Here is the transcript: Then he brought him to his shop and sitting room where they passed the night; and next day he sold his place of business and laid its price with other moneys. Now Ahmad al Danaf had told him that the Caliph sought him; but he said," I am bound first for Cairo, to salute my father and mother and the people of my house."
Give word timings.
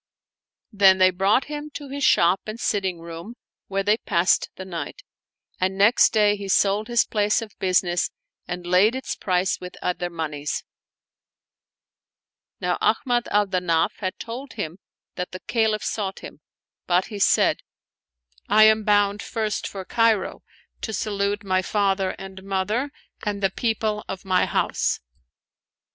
Then 0.73 0.99
he 0.99 1.11
brought 1.11 1.43
him 1.43 1.69
to 1.75 1.87
his 1.89 2.03
shop 2.03 2.41
and 2.47 2.59
sitting 2.59 3.01
room 3.01 3.35
where 3.67 3.83
they 3.83 3.97
passed 3.97 4.49
the 4.55 4.65
night; 4.65 5.03
and 5.59 5.77
next 5.77 6.11
day 6.11 6.35
he 6.35 6.47
sold 6.49 6.87
his 6.87 7.05
place 7.05 7.39
of 7.39 7.51
business 7.59 8.09
and 8.47 8.65
laid 8.65 8.95
its 8.95 9.13
price 9.15 9.59
with 9.61 9.77
other 9.79 10.09
moneys. 10.09 10.63
Now 12.59 12.79
Ahmad 12.81 13.27
al 13.29 13.45
Danaf 13.45 13.97
had 13.97 14.17
told 14.17 14.53
him 14.53 14.79
that 15.17 15.33
the 15.33 15.39
Caliph 15.41 15.83
sought 15.83 16.21
him; 16.21 16.39
but 16.87 17.05
he 17.13 17.19
said," 17.19 17.59
I 18.49 18.63
am 18.63 18.83
bound 18.83 19.21
first 19.21 19.67
for 19.67 19.85
Cairo, 19.85 20.41
to 20.81 20.93
salute 20.93 21.43
my 21.43 21.61
father 21.61 22.15
and 22.17 22.41
mother 22.41 22.89
and 23.23 23.43
the 23.43 23.51
people 23.51 24.03
of 24.07 24.25
my 24.25 24.47
house." 24.47 24.99